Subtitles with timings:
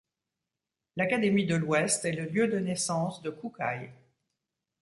[0.95, 3.91] L'académie de l'ouest est le lieu de naissance de Kūkai.